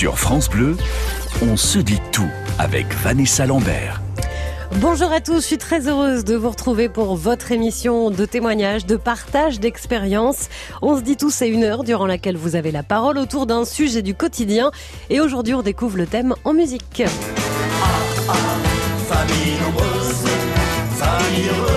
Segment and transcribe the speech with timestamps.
[0.00, 0.78] Sur France Bleu,
[1.42, 4.00] on se dit tout avec Vanessa Lambert.
[4.76, 8.86] Bonjour à tous, je suis très heureuse de vous retrouver pour votre émission de témoignages,
[8.86, 10.48] de partage d'expériences.
[10.80, 13.66] On se dit tous c'est une heure durant laquelle vous avez la parole autour d'un
[13.66, 14.70] sujet du quotidien.
[15.10, 17.02] Et aujourd'hui on découvre le thème en musique.
[19.06, 20.24] famille nombreuse,
[20.96, 21.69] famille heureuse,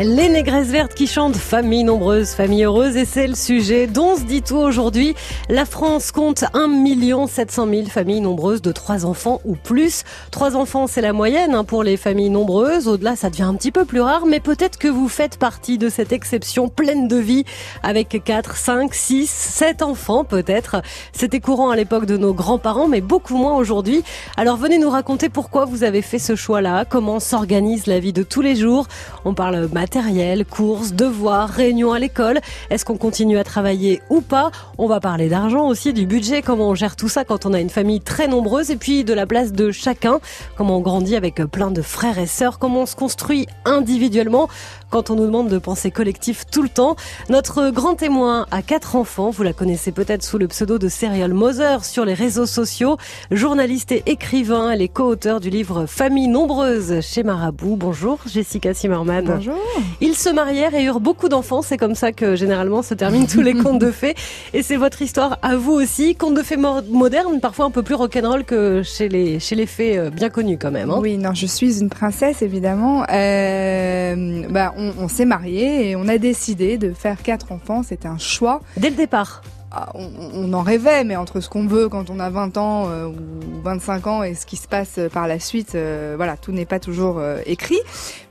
[0.00, 4.22] Les négresses vertes qui chantent famille nombreuse, famille heureuse et c'est le sujet dont se
[4.22, 5.16] dit tout aujourd'hui.
[5.48, 10.04] La France compte 1 700 000 familles nombreuses de trois enfants ou plus.
[10.30, 12.86] Trois enfants c'est la moyenne hein, pour les familles nombreuses.
[12.86, 15.88] Au-delà ça devient un petit peu plus rare mais peut-être que vous faites partie de
[15.88, 17.44] cette exception pleine de vie
[17.82, 20.80] avec 4, 5, 6, 7 enfants peut-être.
[21.12, 24.04] C'était courant à l'époque de nos grands-parents mais beaucoup moins aujourd'hui.
[24.36, 28.22] Alors venez nous raconter pourquoi vous avez fait ce choix-là, comment s'organise la vie de
[28.22, 28.86] tous les jours.
[29.24, 32.40] On parle matériel, courses, devoirs, réunions à l'école.
[32.68, 34.50] Est-ce qu'on continue à travailler ou pas?
[34.76, 37.60] On va parler d'argent aussi, du budget, comment on gère tout ça quand on a
[37.60, 40.20] une famille très nombreuse et puis de la place de chacun,
[40.58, 44.50] comment on grandit avec plein de frères et sœurs, comment on se construit individuellement
[44.90, 46.96] quand on nous demande de penser collectif tout le temps.
[47.28, 51.32] Notre grand témoin a quatre enfants, vous la connaissez peut-être sous le pseudo de Serial
[51.34, 52.96] Moser sur les réseaux sociaux,
[53.30, 57.76] journaliste et écrivain, elle est co-auteur du livre Famille nombreuse chez Marabout.
[57.76, 59.24] Bonjour Jessica Zimmerman.
[59.24, 59.54] Bonjour.
[60.00, 61.62] Ils se marièrent et eurent beaucoup d'enfants.
[61.62, 64.14] C'est comme ça que généralement se terminent tous les contes de fées.
[64.54, 66.14] Et c'est votre histoire à vous aussi.
[66.14, 69.66] Contes de fées mo- modernes, parfois un peu plus rock'n'roll que chez les, chez les
[69.66, 70.90] fées euh, bien connues quand même.
[70.90, 70.98] hein.
[71.00, 73.04] Oui, non, je suis une princesse évidemment.
[73.10, 77.82] Euh, bah, on, on s'est mariés et on a décidé de faire quatre enfants.
[77.82, 78.62] C'était un choix.
[78.76, 79.42] Dès le départ.
[79.70, 82.88] Ah, on, on en rêvait, mais entre ce qu'on veut quand on a 20 ans
[82.88, 86.52] euh, ou 25 ans et ce qui se passe par la suite, euh, voilà, tout
[86.52, 87.78] n'est pas toujours euh, écrit.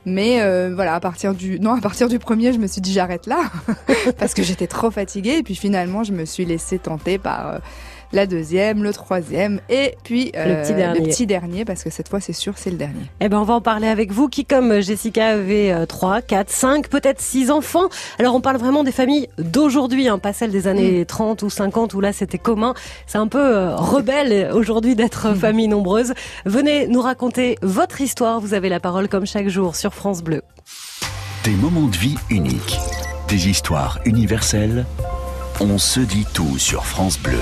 [0.04, 2.92] Mais euh, voilà, à partir du non, à partir du premier, je me suis dit
[2.92, 3.38] j'arrête là
[4.18, 5.36] parce que j'étais trop fatiguée.
[5.38, 7.58] Et puis finalement, je me suis laissée tenter par euh,
[8.12, 11.08] la deuxième, le troisième et puis euh, petit dernier.
[11.08, 13.02] petit dernier parce que cette fois, c'est sûr, c'est le dernier.
[13.20, 16.50] Eh ben, on va en parler avec vous qui, comme Jessica, avait euh, 3, 4,
[16.50, 17.88] 5, peut-être 6 enfants.
[18.18, 21.94] Alors, on parle vraiment des familles d'aujourd'hui, hein, pas celles des années 30 ou 50
[21.94, 22.74] où là, c'était commun.
[23.06, 26.14] C'est un peu euh, rebelle aujourd'hui d'être famille nombreuse.
[26.46, 28.40] Venez nous raconter votre histoire.
[28.40, 30.42] Vous avez la parole comme chaque jour sur France Bleu.
[31.44, 32.78] Des moments de vie uniques,
[33.28, 34.86] des histoires universelles.
[35.60, 37.38] On se dit tout sur France Bleu.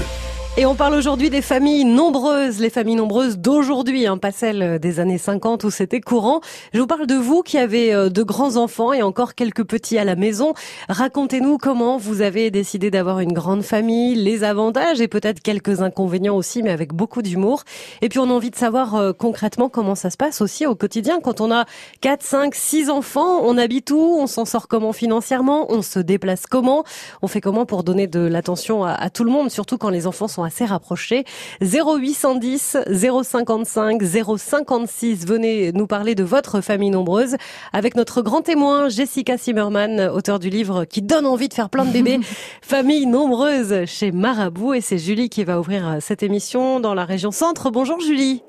[0.58, 5.00] Et on parle aujourd'hui des familles nombreuses, les familles nombreuses d'aujourd'hui, hein, pas celles des
[5.00, 6.40] années 50 où c'était courant.
[6.72, 9.98] Je vous parle de vous qui avez euh, de grands enfants et encore quelques petits
[9.98, 10.54] à la maison.
[10.88, 16.34] Racontez-nous comment vous avez décidé d'avoir une grande famille, les avantages et peut-être quelques inconvénients
[16.34, 17.64] aussi, mais avec beaucoup d'humour.
[18.00, 20.74] Et puis on a envie de savoir euh, concrètement comment ça se passe aussi au
[20.74, 21.66] quotidien quand on a
[22.00, 26.46] 4, 5, 6 enfants, on habite où, on s'en sort comment financièrement, on se déplace
[26.46, 26.84] comment,
[27.20, 30.06] on fait comment pour donner de l'attention à, à tout le monde, surtout quand les
[30.06, 31.24] enfants sont assez rapprochés.
[31.60, 32.78] 0810
[33.22, 37.36] 055 056, venez nous parler de votre famille nombreuse
[37.72, 41.84] avec notre grand témoin Jessica Zimmerman, auteur du livre qui donne envie de faire plein
[41.84, 42.20] de bébés,
[42.62, 47.04] famille nombreuse chez Marabout et c'est Julie qui va ouvrir euh, cette émission dans la
[47.04, 47.70] région centre.
[47.70, 48.42] Bonjour Julie.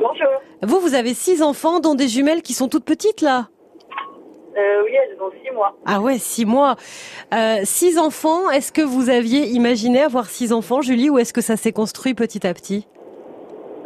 [0.00, 0.28] Bonjour.
[0.62, 3.48] Vous, vous avez six enfants, dont des jumelles qui sont toutes petites là.
[4.56, 5.76] Euh, oui, elles ont six mois.
[5.86, 6.76] Ah ouais, six mois.
[7.32, 11.40] Euh, six enfants, est-ce que vous aviez imaginé avoir six enfants, Julie, ou est-ce que
[11.40, 12.88] ça s'est construit petit à petit?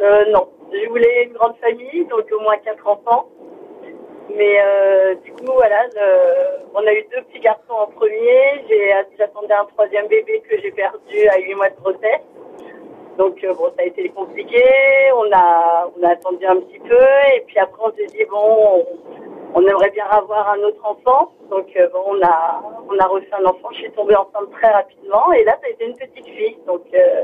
[0.01, 3.27] Euh, non, je voulais une grande famille, donc au moins quatre enfants.
[4.35, 4.57] Mais
[5.23, 5.85] du coup, voilà,
[6.73, 8.65] on a eu deux petits garçons en premier.
[9.17, 12.25] J'attendais un troisième bébé que j'ai perdu à huit mois de grossesse.
[13.17, 14.61] Donc bon, ça a été compliqué.
[15.15, 17.05] On a on a attendu un petit peu
[17.35, 18.85] et puis après on s'est dit bon, on,
[19.55, 21.31] on aimerait bien avoir un autre enfant.
[21.49, 23.69] Donc euh, bon, on a on a reçu un enfant.
[23.71, 26.57] Je suis tombée enceinte très rapidement et là ça a été une petite fille.
[26.67, 27.23] Donc euh,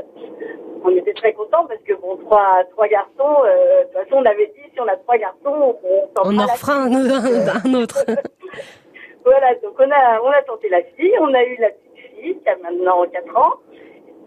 [0.82, 3.36] on était très contents parce que bon, trois trois garçons.
[3.44, 6.30] euh, de toute façon, on avait dit si on a trois garçons, on s'en On
[6.30, 6.72] fera en la refera
[7.64, 8.04] un, autre.
[9.24, 12.38] voilà, donc on a, on a tenté la fille, on a eu la petite fille
[12.40, 13.54] qui a maintenant 4 ans.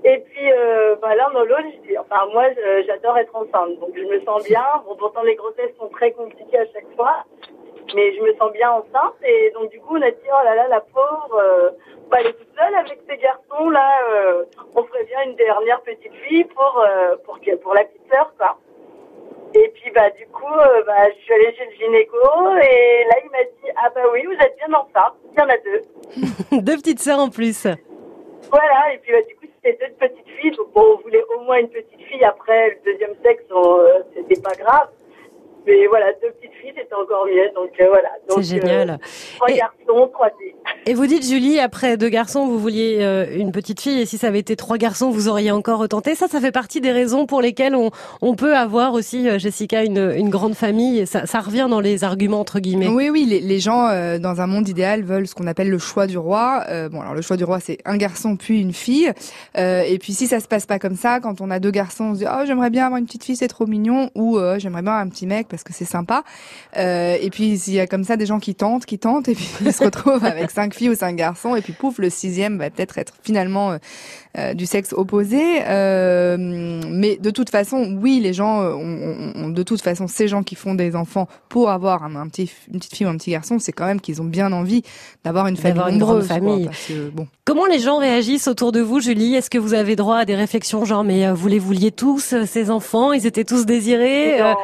[0.08, 2.44] Et puis, euh, bah, l'un dans l'autre, je dis- enfin, moi,
[2.86, 4.64] j'adore être enceinte, donc je me sens bien.
[4.88, 7.24] Bon, pourtant, les grossesses sont très compliquées à chaque fois,
[7.94, 9.16] mais je me sens bien enceinte.
[9.24, 11.70] Et donc, du coup, on a dit, oh là là, la pauvre, euh,
[12.10, 14.46] bah, elle est toute seule avec ces garçons, là, euh,
[14.76, 18.58] on ferait bien une dernière petite fille pour, euh, pour, pour la petite sœur, quoi.
[19.58, 22.18] Et puis bah du coup, euh, bah, je suis allée chez le gynéco
[22.62, 25.48] et là il m'a dit ah bah oui vous êtes bien enceinte, il y en
[25.48, 26.62] a deux.
[26.62, 27.66] Deux petites sœurs en plus.
[28.52, 31.40] Voilà et puis bah, du coup c'était deux petites filles donc bon on voulait au
[31.44, 32.24] moins une petite fille.
[32.26, 33.80] Après, le deuxième sexe, on,
[34.14, 34.90] c'était pas grave.
[35.66, 37.50] Mais voilà, deux petites filles, c'était encore mieux.
[37.56, 38.10] Donc euh, voilà.
[38.30, 38.90] Donc, C'est génial.
[38.92, 38.98] euh,
[39.36, 40.54] trois Et- garçons, trois filles.
[40.88, 44.20] Et vous dites, Julie, après deux garçons, vous vouliez euh, une petite fille, et si
[44.20, 46.14] ça avait été trois garçons, vous auriez encore retenté.
[46.14, 47.90] Ça, ça fait partie des raisons pour lesquelles on,
[48.22, 51.00] on peut avoir aussi, euh, Jessica, une, une grande famille.
[51.00, 52.90] Et ça, ça revient dans les arguments, entre guillemets.
[52.90, 55.80] Oui, oui, les, les gens euh, dans un monde idéal veulent ce qu'on appelle le
[55.80, 56.64] choix du roi.
[56.70, 59.12] Euh, bon, alors le choix du roi, c'est un garçon puis une fille.
[59.58, 62.06] Euh, et puis si ça se passe pas comme ça, quand on a deux garçons,
[62.06, 64.60] on se dit oh j'aimerais bien avoir une petite fille, c'est trop mignon, ou euh,
[64.60, 66.24] j'aimerais bien un petit mec parce que c'est sympa.
[66.78, 69.36] Euh, et puis il y a comme ça des gens qui tentent, qui tentent, et
[69.36, 72.58] puis ils se retrouvent avec cinq filles ou cinq garçons, et puis pouf, le sixième
[72.58, 73.78] va peut-être être finalement euh,
[74.38, 75.42] euh, du sexe opposé.
[75.68, 80.08] Euh, mais de toute façon, oui, les gens euh, ont, ont- ont- de toute façon
[80.08, 83.10] ces gens qui font des enfants pour avoir un, un petit, une petite fille ou
[83.10, 84.84] un petit garçon, c'est quand même qu'ils ont bien envie
[85.24, 86.66] d'avoir une famille D'avoir une grande quoi, famille.
[86.66, 87.28] parce que, bon.
[87.46, 89.36] Comment les gens réagissent autour de vous, Julie?
[89.36, 92.36] Est-ce que vous avez droit à des réflexions genre, mais euh, vous les vouliez tous,
[92.46, 93.14] ces enfants?
[93.14, 94.56] Ils étaient tous désirés Non.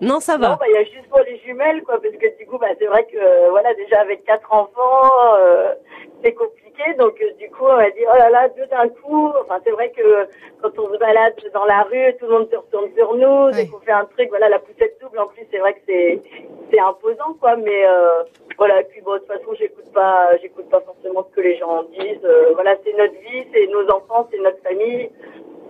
[0.00, 0.56] Non, ça Non, va.
[0.56, 2.86] bah, il y a juste pour les jumelles, quoi, parce que du coup, bah, c'est
[2.86, 5.74] vrai que, euh, voilà, déjà avec quatre enfants, euh,
[6.24, 9.30] c'est compliqué, donc euh, du coup, on a dit, oh là là, deux d'un coup.
[9.42, 10.26] Enfin, c'est vrai que
[10.62, 13.58] quand on se balade dans la rue, tout le monde se retourne sur nous, dès
[13.62, 13.66] Ouais.
[13.66, 16.22] qu'on fait un truc, voilà, la poussette double, en plus, c'est vrai que c'est,
[16.72, 17.84] c'est imposant, quoi, mais
[18.56, 21.56] voilà, et puis bon, de toute façon, j'écoute pas, j'écoute pas forcément ce que les
[21.58, 22.26] gens disent.
[22.54, 25.10] Voilà, c'est notre vie, c'est nos enfants, c'est notre famille.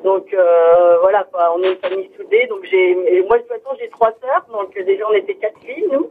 [0.05, 2.47] Donc euh, voilà, on est une famille soudée.
[2.49, 2.95] Donc j'ai,
[3.29, 6.11] moi de toute façon j'ai trois sœurs, donc déjà on était quatre filles nous.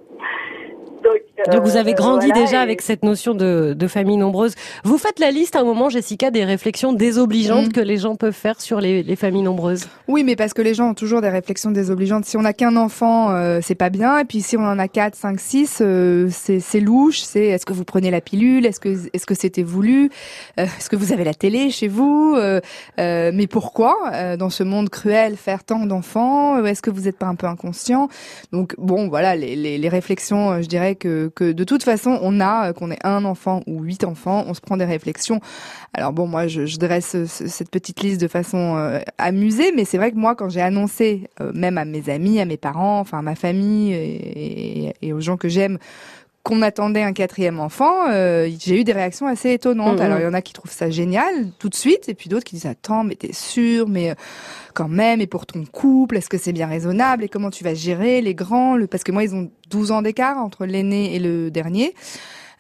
[1.04, 4.18] Donc, euh, Donc vous avez grandi voilà, déjà et- avec cette notion de, de famille
[4.18, 4.56] nombreuse.
[4.84, 7.72] Vous faites la liste à un moment, Jessica, des réflexions désobligeantes Mm.
[7.72, 9.88] que les gens peuvent faire sur les, les familles nombreuses?
[10.08, 12.26] Oui, mais parce que les gens ont toujours des réflexions désobligeantes.
[12.26, 14.18] Si on n'a qu'un enfant, euh, c'est pas bien.
[14.20, 17.20] Et puis si on en a quatre, cinq, six, euh, c'est louche.
[17.22, 18.66] C'est est-ce que vous prenez la pilule?
[18.66, 20.10] Est-ce que est-ce que c'était voulu?
[20.60, 22.36] Euh, Est-ce que vous avez la télé chez vous?
[22.38, 22.60] Euh,
[23.00, 26.58] euh, Mais pourquoi euh, dans ce monde cruel faire tant d'enfants?
[26.58, 28.10] Euh, Est-ce que vous n'êtes pas un peu inconscient?
[28.52, 30.52] Donc bon, voilà, les, les, les réflexions.
[30.52, 33.82] euh, Je dirais que de toute façon, on a euh, qu'on ait un enfant ou
[33.84, 35.40] huit enfants, on se prend des réflexions.
[35.94, 39.98] Alors bon, moi, je, dresse ce- cette petite liste de façon euh, amusée, mais c'est
[39.98, 43.20] vrai que moi, quand j'ai annoncé, euh, même à mes amis, à mes parents, enfin
[43.20, 45.78] à ma famille et aux gens que j'aime,
[46.44, 49.98] qu'on attendait un quatrième enfant, euh, j'ai eu des réactions assez étonnantes.
[49.98, 50.02] Mhm.
[50.02, 52.46] Alors il y en a qui trouvent ça génial tout de suite, et puis d'autres
[52.46, 54.16] qui disent attends, mais t'es sûr, mais euh,
[54.74, 57.74] quand même, et pour ton couple, est-ce que c'est bien raisonnable, et comment tu vas
[57.74, 58.88] gérer les grands, le...
[58.88, 61.94] parce que moi ils ont 12 ans d'écart entre l'aîné et le dernier.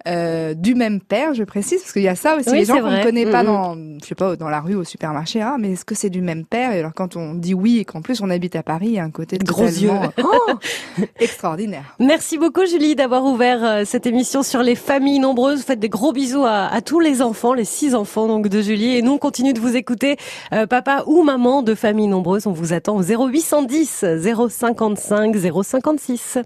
[0.07, 2.79] Euh, du même père, je précise, parce qu'il y a ça aussi, Oui, les gens
[2.79, 3.45] qu'on ne connaît pas Mhm.
[3.47, 6.21] dans, je sais pas, dans la rue, au supermarché, ah, mais est-ce que c'est du
[6.21, 6.71] même père?
[6.71, 8.99] Et alors quand on dit oui et qu'en plus on habite à Paris, il y
[8.99, 10.51] a un côté Gros totalement oh,
[11.19, 11.95] extraordinaire.
[11.99, 15.59] Merci beaucoup, Julie, d'avoir ouvert euh, cette émission sur les familles nombreuses.
[15.59, 18.61] Vous faites des gros bisous à, à tous les enfants, les six enfants donc de
[18.61, 18.95] Julie.
[18.97, 20.15] Et nous, on continue de vous écouter,
[20.53, 22.47] euh, papa ou maman de familles nombreuses.
[22.47, 24.05] On vous attend au 0810
[24.49, 26.37] 055 056.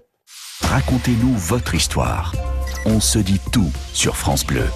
[0.62, 2.32] Racontez-nous votre histoire.
[2.86, 4.66] On se dit tout sur France Bleu.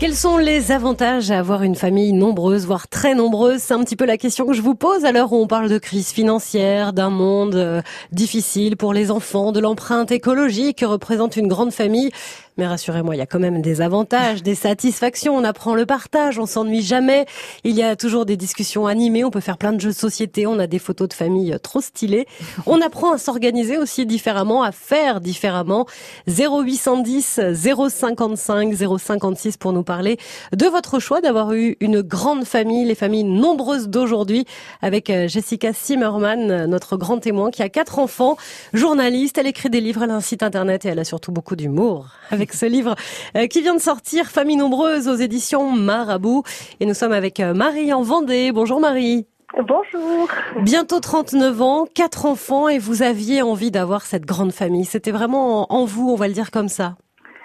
[0.00, 3.60] Quels sont les avantages à avoir une famille nombreuse, voire très nombreuse?
[3.60, 5.68] C'est un petit peu la question que je vous pose à l'heure où on parle
[5.68, 7.82] de crise financière, d'un monde euh,
[8.12, 12.12] difficile pour les enfants, de l'empreinte écologique que représente une grande famille.
[12.56, 15.34] Mais rassurez-moi, il y a quand même des avantages, des satisfactions.
[15.34, 17.26] On apprend le partage, on s'ennuie jamais.
[17.64, 19.24] Il y a toujours des discussions animées.
[19.24, 20.46] On peut faire plein de jeux de société.
[20.46, 22.26] On a des photos de famille euh, trop stylées.
[22.66, 25.86] On apprend à s'organiser aussi différemment, à faire différemment.
[26.26, 30.18] 0810 055 056 pour nous parler
[30.54, 34.44] de votre choix d'avoir eu une grande famille, les familles nombreuses d'aujourd'hui,
[34.82, 38.36] avec euh, Jessica Zimmerman, notre grand témoin, qui a quatre enfants,
[38.72, 39.38] journaliste.
[39.38, 42.08] Elle écrit des livres, elle a un site internet et elle a surtout beaucoup d'humour.
[42.40, 42.94] Avec ce livre
[43.36, 46.42] euh, qui vient de sortir, Famille nombreuse aux éditions Marabout.
[46.80, 48.50] Et nous sommes avec euh, Marie en Vendée.
[48.50, 49.26] Bonjour Marie.
[49.58, 50.26] Bonjour.
[50.62, 54.86] Bientôt 39 ans, quatre enfants et vous aviez envie d'avoir cette grande famille.
[54.86, 56.94] C'était vraiment en vous, on va le dire comme ça.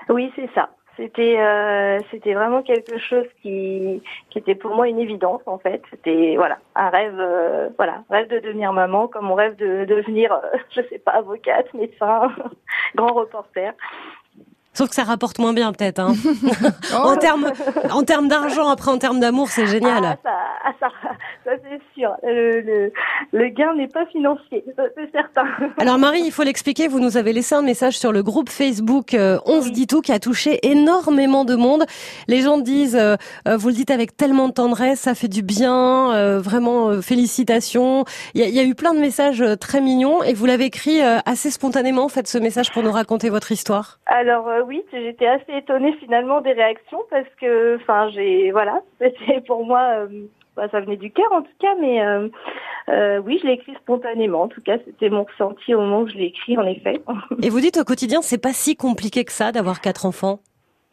[0.08, 0.70] Oui, c'est ça.
[0.98, 5.82] C'était euh, c'était vraiment quelque chose qui qui était pour moi une évidence en fait.
[5.92, 10.32] C'était voilà un rêve euh, voilà rêve de devenir maman comme on rêve de devenir
[10.32, 12.32] euh, je sais pas avocate, médecin,
[12.96, 13.74] grand reporter.
[14.75, 16.00] Sauf que ça rapporte moins bien peut-être.
[16.00, 16.13] Hein.
[16.94, 17.51] Oh, en termes
[17.91, 20.03] en termes d'argent, après en termes d'amour, c'est génial.
[20.03, 20.29] Ah, ça,
[20.65, 20.88] ah, ça,
[21.46, 22.12] ça c'est sûr.
[22.24, 22.91] Le, le,
[23.32, 24.63] le gain n'est pas financier,
[24.96, 25.46] c'est certain.
[25.77, 29.13] Alors Marie, il faut l'expliquer, vous nous avez laissé un message sur le groupe Facebook
[29.13, 31.86] euh, On se dit tout qui a touché énormément de monde.
[32.27, 33.15] Les gens disent, euh,
[33.48, 37.01] euh, vous le dites avec tellement de tendresse, ça fait du bien, euh, vraiment euh,
[37.01, 38.05] félicitations.
[38.34, 40.46] Il y, a, il y a eu plein de messages euh, très mignons et vous
[40.46, 44.00] l'avez écrit euh, assez spontanément, en fait, ce message pour nous raconter votre histoire.
[44.08, 49.65] Alors oui, j'étais assez étonnée finalement des réactions parce que, enfin, j'ai, voilà, c'était pour
[49.65, 52.29] moi, euh, Bah, ça venait du cœur en tout cas, mais euh,
[52.89, 54.43] euh, oui, je l'ai écrit spontanément.
[54.43, 57.01] En tout cas, c'était mon ressenti au moment où je l'ai écrit, en effet.
[57.43, 60.39] Et vous dites au quotidien, c'est pas si compliqué que ça d'avoir quatre enfants?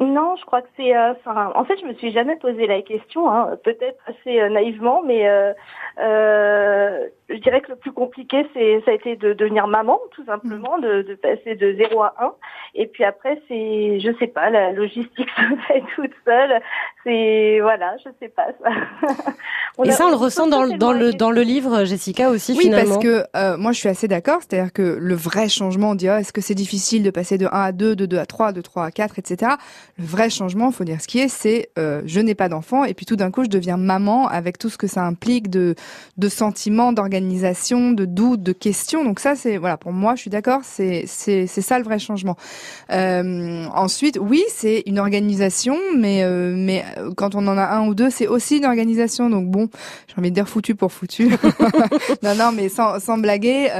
[0.00, 0.96] Non, je crois que c'est.
[0.96, 5.02] euh, en fait, je me suis jamais posé la question, hein, peut-être assez euh, naïvement,
[5.04, 7.06] mais euh,
[7.42, 11.02] dirais que le plus compliqué, c'est ça a été de devenir maman, tout simplement, de,
[11.02, 12.32] de passer de 0 à 1.
[12.74, 16.60] Et puis après, c'est, je sais pas, la logistique se fait toute seule.
[17.04, 18.46] C'est voilà, je sais pas.
[18.62, 18.70] Ça.
[19.78, 22.28] On Et a- ça, on le se ressent dans, dans le dans le livre, Jessica
[22.28, 22.94] aussi Oui, finalement.
[22.96, 26.08] parce que euh, moi je suis assez d'accord, c'est-à-dire que le vrai changement, on dit
[26.08, 28.52] ah, est-ce que c'est difficile de passer de 1 à 2, de 2 à 3,
[28.52, 29.52] de 3 à 4, etc.
[29.98, 32.92] Le vrai changement, faut dire ce qui est, c'est euh, je n'ai pas d'enfant et
[32.92, 35.74] puis tout d'un coup je deviens maman avec tout ce que ça implique de
[36.18, 39.04] de sentiments, d'organisation, de doutes, de questions.
[39.04, 42.36] Donc ça c'est voilà pour moi je suis d'accord, c'est c'est ça le vrai changement.
[42.90, 47.86] Euh, ensuite oui c'est une organisation, mais euh, mais euh, quand on en a un
[47.86, 49.30] ou deux c'est aussi une organisation.
[49.30, 49.68] Donc bon
[50.08, 51.28] j'ai envie de dire foutu pour foutu.
[52.22, 53.70] non, non, mais sans, sans blaguer,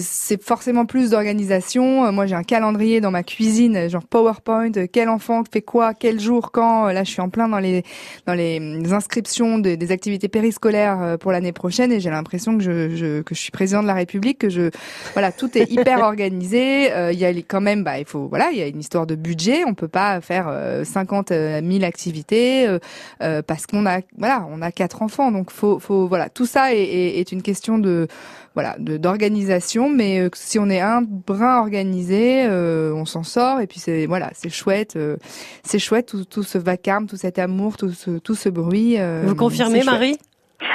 [0.00, 2.12] c'est forcément plus d'organisation.
[2.12, 4.70] Moi, j'ai un calendrier dans ma cuisine, genre PowerPoint.
[4.92, 6.86] Quel enfant fait quoi, quel jour, quand.
[6.86, 7.82] Là, je suis en plein dans les
[8.26, 13.22] dans les inscriptions des, activités périscolaires pour l'année prochaine, et j'ai l'impression que je, je
[13.22, 14.70] que je suis président de la République, que je
[15.14, 16.92] voilà, tout est hyper organisé.
[16.92, 18.80] Euh, Il y a les- quand même, bah, il faut voilà, il y a une
[18.80, 19.64] histoire de budget.
[19.66, 22.78] On peut pas faire euh, 50 000 activités euh,
[23.22, 26.74] euh, parce qu'on a voilà, on a quatre enfants, donc faut faut voilà, tout ça
[26.74, 28.06] est, est, est une question de
[28.54, 33.60] voilà de d'organisation, mais euh, si on est un brin organisé, euh, on s'en sort
[33.60, 35.16] et puis c'est voilà, c'est chouette, euh,
[35.64, 38.96] c'est chouette tout, tout ce vacarme, tout cet amour, tout ce tout ce bruit.
[38.98, 39.82] euh, Vous confirmez.
[39.84, 40.18] Marie?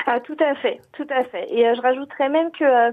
[0.05, 1.51] Ah, tout à fait, tout à fait.
[1.51, 2.91] Et euh, je rajouterais même que euh,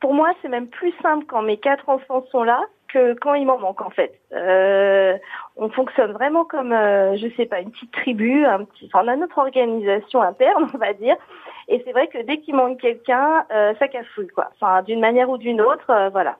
[0.00, 3.46] pour moi, c'est même plus simple quand mes quatre enfants sont là que quand il
[3.46, 4.20] m'en manque en fait.
[4.32, 5.16] Euh,
[5.56, 9.08] on fonctionne vraiment comme, euh, je sais pas, une petite tribu, un petit, enfin, on
[9.08, 11.16] a notre organisation interne, on va dire.
[11.68, 14.50] Et c'est vrai que dès qu'il manque quelqu'un, euh, ça cafouille quoi.
[14.54, 16.36] Enfin, d'une manière ou d'une autre, euh, voilà.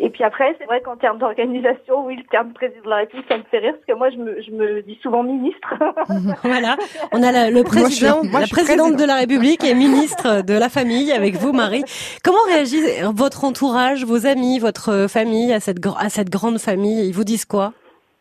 [0.00, 3.26] Et puis après, c'est vrai qu'en termes d'organisation, oui, le terme président de la République,
[3.28, 5.72] ça me fait rire parce que moi, je me, je me dis souvent ministre.
[6.42, 6.76] Voilà,
[7.12, 9.02] on a la, le Moi, je suis- président, moi, la présidente président.
[9.02, 11.84] de la République et ministre de la famille avec vous, Marie.
[12.24, 12.80] Comment réagit
[13.14, 17.06] votre entourage, vos amis, votre famille à cette à cette grande famille?
[17.08, 17.72] Ils vous disent quoi?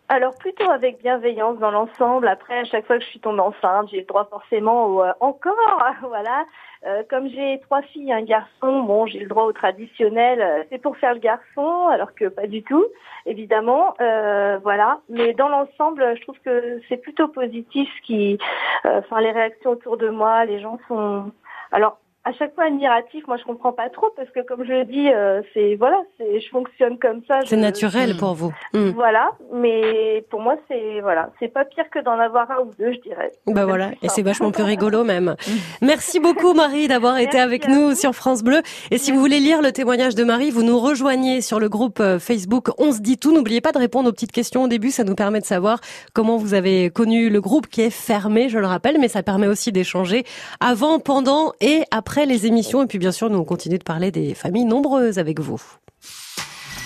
[0.10, 2.28] Alors plutôt avec bienveillance dans l'ensemble.
[2.28, 5.12] Après, à chaque fois que je suis tombée enceinte, j'ai le droit forcément au euh,
[5.22, 5.56] encore,
[6.08, 6.46] voilà.
[6.86, 10.42] Euh, comme j'ai trois filles et un garçon, bon, j'ai le droit au traditionnel.
[10.42, 12.86] euh, c'est pour faire le garçon, alors que pas du tout,
[13.26, 13.94] évidemment.
[14.02, 15.00] Euh, voilà.
[15.08, 17.90] Mais dans l'ensemble, je trouve que c'est plutôt positif.
[17.98, 18.38] Ce qui,
[18.86, 21.32] euh, enfin, les réactions autour de moi, les gens sont.
[21.72, 23.26] Alors à chaque fois admiratif.
[23.28, 26.40] Moi, je comprends pas trop parce que, comme je le dis, euh, c'est voilà, c'est
[26.40, 27.40] je fonctionne comme ça.
[27.46, 28.18] C'est je- naturel Hmm.
[28.18, 28.54] pour vous.
[28.74, 28.90] Hmm.
[28.96, 32.94] voilà, mais pour moi c'est voilà, c'est pas pire que d'en avoir un ou deux,
[32.94, 33.32] je dirais.
[33.48, 35.36] Bah voilà, et c'est vachement plus rigolo même.
[35.82, 37.96] Merci beaucoup Marie d'avoir été avec nous vous.
[37.96, 38.62] sur France Bleu.
[38.92, 42.00] Et si vous voulez lire le témoignage de Marie, vous nous rejoignez sur le groupe
[42.00, 43.34] euh, Facebook On se dit tout.
[43.34, 45.80] N'oubliez pas de répondre aux petites questions au début, ça nous permet de savoir
[46.14, 49.48] comment vous avez connu le groupe qui est fermé, je le rappelle, mais ça permet
[49.48, 50.24] aussi d'échanger
[50.60, 52.84] avant, pendant et après les émissions.
[52.84, 53.44] Et puis bien sûr, nous on
[53.78, 55.62] de parler des familles nombreuses avec vous.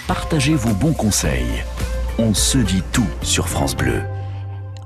[0.08, 1.64] Partagez vos bons conseils.
[2.18, 4.02] On se dit tout sur France Bleu.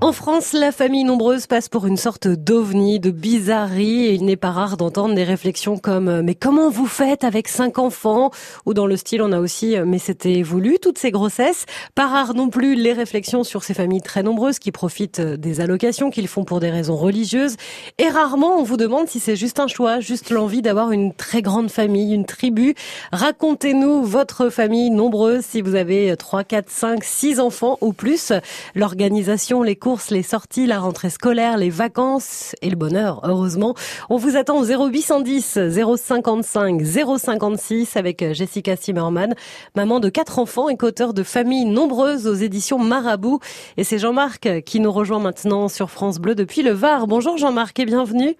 [0.04, 4.36] En France, la famille nombreuse passe pour une sorte d'ovni, de bizarrerie, et il n'est
[4.36, 8.32] pas rare d'entendre des réflexions comme euh, mais comment vous faites avec cinq enfants?
[8.66, 11.68] Ou dans le style on a aussi euh, mais c'était voulu toutes ces grossesses.
[11.94, 15.62] Pas rare non plus les réflexions sur ces familles très nombreuses qui profitent euh, des
[15.62, 17.56] allocations qu'ils font pour des raisons religieuses
[18.00, 21.44] et rarement on vous demande si c'est juste un choix, juste l'envie d'avoir une très
[21.44, 22.74] grande famille, une tribu.
[23.12, 28.34] Racontez-nous votre famille nombreuse si vous avez 3, 4, 5, 6 enfants ou plus.
[28.74, 29.76] L'organisation, les
[30.10, 33.76] les sorties, la rentrée scolaire, les vacances et le bonheur, heureusement.
[34.10, 35.60] On vous attend au 0810
[35.98, 36.82] 055
[37.18, 39.36] 056 avec Jessica Zimmerman,
[39.76, 43.40] maman de quatre enfants et qu'auteur de familles nombreuses aux éditions Marabout.
[43.76, 47.08] Et c'est Jean-Marc qui nous rejoint maintenant sur France Bleu depuis le Var.
[47.08, 48.38] Bonjour Jean-Marc et bienvenue.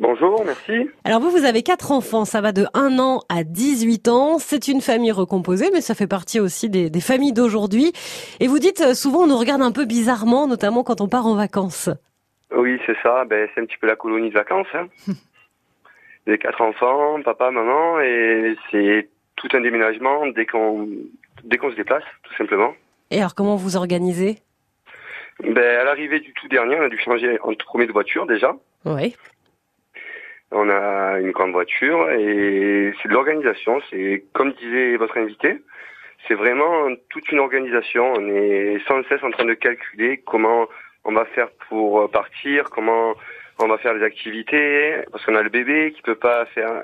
[0.00, 0.88] Bonjour, merci.
[1.04, 4.38] Alors vous, vous avez quatre enfants, ça va de 1 an à 18 ans.
[4.38, 7.92] C'est une famille recomposée, mais ça fait partie aussi des, des familles d'aujourd'hui.
[8.40, 11.26] Et vous dites, euh, souvent on nous regarde un peu bizarrement, notamment quand on part
[11.26, 11.90] en vacances.
[12.56, 13.26] Oui, c'est ça.
[13.26, 14.66] Ben, c'est un petit peu la colonie de vacances.
[14.72, 14.86] Hein.
[16.26, 20.88] J'ai quatre enfants, papa, maman, et c'est tout un déménagement dès qu'on
[21.44, 22.72] dès qu'on se déplace, tout simplement.
[23.10, 24.38] Et alors comment vous organisez?
[25.42, 28.56] Ben, à l'arrivée du tout dernier, on a dû changer entre premier de voiture déjà.
[28.86, 29.14] Oui.
[30.52, 33.80] On a une grande voiture et c'est de l'organisation.
[33.90, 35.56] C'est comme disait votre invité,
[36.26, 38.12] c'est vraiment toute une organisation.
[38.16, 40.66] On est sans cesse en train de calculer comment
[41.04, 43.14] on va faire pour euh, partir, comment
[43.60, 46.82] on va faire les activités, parce qu'on a le bébé qui peut pas faire.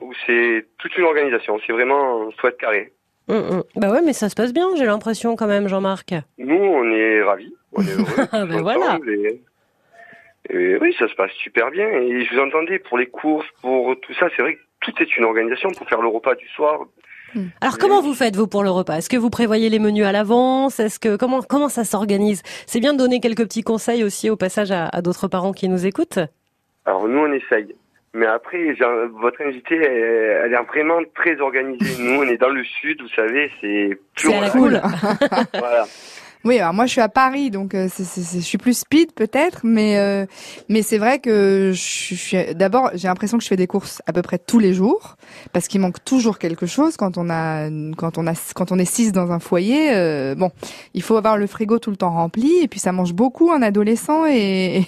[0.00, 1.58] Ou c'est toute une organisation.
[1.66, 2.92] C'est vraiment faut être carré.
[3.28, 3.62] Hum.
[3.74, 6.14] Bah ouais, mais ça se passe bien, j'ai l'impression quand même, Jean-Marc.
[6.38, 8.28] Nous, on est ravis, on est heureux.
[8.32, 8.98] Ah, ben voilà.
[9.08, 9.40] et-
[10.52, 11.88] oui, ça se passe super bien.
[11.88, 14.28] Et je vous entendais pour les courses, pour tout ça.
[14.36, 16.86] C'est vrai que tout est une organisation pour faire le repas du soir.
[17.60, 18.98] Alors comment vous faites vous pour le repas?
[18.98, 20.80] Est-ce que vous prévoyez les menus à l'avance?
[20.80, 22.42] Est-ce que comment comment ça s'organise?
[22.66, 25.68] C'est bien de donner quelques petits conseils aussi au passage à, à d'autres parents qui
[25.68, 26.20] nous écoutent.
[26.86, 27.74] Alors nous, on essaye.
[28.16, 28.74] Mais après,
[29.20, 32.02] votre invitée, elle, elle est vraiment très organisée.
[32.02, 34.80] Nous, on est dans le sud, vous savez, c'est plus C'est cool.
[35.52, 35.84] Voilà.
[36.46, 38.78] Oui, alors moi je suis à Paris, donc euh, c'est, c'est- c'est- je suis plus
[38.78, 40.26] speed peut-être, mais euh,
[40.68, 44.12] mais c'est vrai que je je d'abord j'ai l'impression que je fais des courses à
[44.12, 45.16] peu près tous les jours
[45.52, 48.84] parce qu'il manque toujours quelque chose quand on a quand on a quand on est
[48.84, 49.90] six dans un foyer.
[49.92, 50.50] euh, bon,
[50.94, 53.60] il faut avoir le frigo tout le temps rempli et puis ça mange beaucoup un
[53.62, 54.84] adolescent et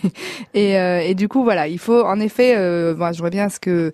[0.54, 3.48] et, euh, et du coup voilà, il faut en effet, euh, moi je reviens à
[3.50, 3.90] ce que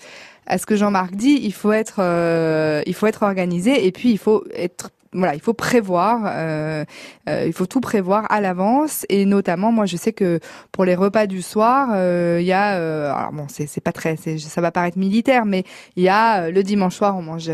[0.46, 4.10] à ce que Jean-Marc dit, il faut être euh, il faut être organisé et puis
[4.10, 6.84] il faut être voilà, il faut prévoir, euh,
[7.28, 9.06] euh, il faut tout prévoir à l'avance.
[9.08, 10.40] Et notamment, moi, je sais que
[10.72, 14.16] pour les repas du soir, euh, il y a, euh, alors bon, c'est pas très,
[14.16, 15.64] ça va paraître militaire, mais
[15.96, 17.50] il y a euh, le dimanche soir, on mange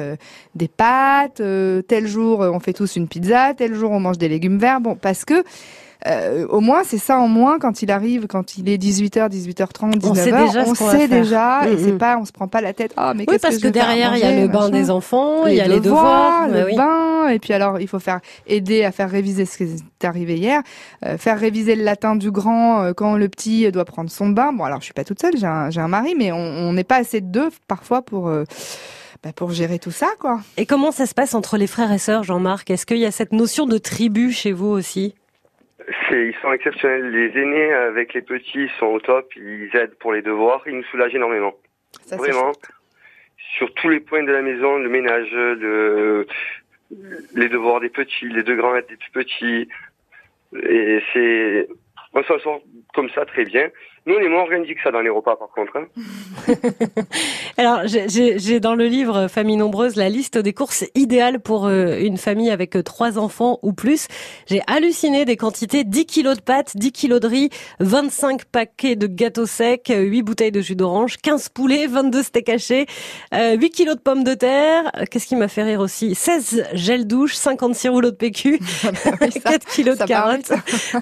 [0.55, 1.43] des pâtes,
[1.89, 4.95] tel jour on fait tous une pizza, tel jour on mange des légumes verts, bon,
[4.95, 5.45] parce que
[6.07, 9.99] euh, au moins c'est ça en moins quand il arrive, quand il est 18h, 18h30,
[9.99, 11.99] 19h, On sait déjà on sait déjà et Mm, c'est mm.
[11.99, 12.93] pas, on se prend pas la tête.
[12.97, 15.55] Ah mais Oui, qu'est-ce parce que, derrière il y a le bain des enfants, il
[15.55, 16.77] y a les devoirs, le oui.
[16.77, 20.37] bain, et puis alors il faut faire aider à faire réviser ce qui est arrivé
[20.37, 20.63] hier,
[21.05, 24.53] euh, faire réviser le latin du grand euh, quand le petit doit prendre son bain.
[24.53, 26.85] Bon alors je suis pas toute seule, j'ai un, j'ai un mari, mais on n'est
[26.85, 28.45] pas assez de deux parfois pour euh,
[29.23, 30.41] bah, pour gérer tout ça quoi.
[30.57, 32.71] Et comment ça se passe entre les frères et sœurs, Jean-Marc?
[32.71, 35.15] Est-ce qu'il y a cette notion de tribu chez vous aussi?
[36.11, 37.11] Ils sont exceptionnels.
[37.11, 39.29] Les aînés avec les petits sont au top.
[39.37, 40.63] Ils aident pour les devoirs.
[40.67, 41.55] Ils nous soulagent énormément.
[42.03, 42.53] Ça, Vraiment.
[43.57, 46.27] Sur tous les points de la maison, le ménage, le,
[47.35, 49.69] les devoirs des petits, les deux grands aident des plus petits.
[50.55, 51.69] Et c'est,
[52.13, 52.63] on s'en sort
[52.95, 53.69] comme ça très bien.
[54.07, 55.77] Nous, on est moins organisés que ça dans les repas, par contre.
[55.77, 55.87] hein.
[57.59, 61.67] Alors, j'ai- j'ai j'ai dans le livre Famille nombreuse la liste des courses idéales pour
[61.67, 64.07] euh, une famille avec euh, trois enfants ou plus.
[64.47, 69.07] J'ai halluciné des quantités 10 kilos de pâtes, 10 kilos de riz, 25 paquets de
[69.07, 72.87] gâteaux secs, euh, 8 bouteilles de jus d'orange, 15 poulets, 22 steaks hachés,
[73.35, 74.91] euh, 8 kilos de pommes de terre.
[74.97, 76.15] Euh, Qu'est-ce qui m'a fait rire aussi?
[76.15, 78.59] 16 gels douche, 56 rouleaux de PQ,
[79.21, 80.53] Oui, ça- 4 kilos de carottes.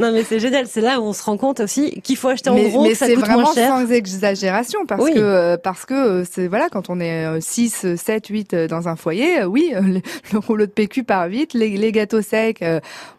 [0.00, 2.50] non mais c'est génial, c'est là où on se rend compte aussi qu'il faut acheter
[2.50, 5.14] en mais, gros, mais ça c'est vraiment sans exagération parce Oui.
[5.14, 8.96] que euh, parce que euh, c'est voilà quand on est 6 7 8 dans un
[8.96, 10.00] foyer euh, oui le,
[10.32, 12.64] le rouleau de PQ part vite les, les gâteaux secs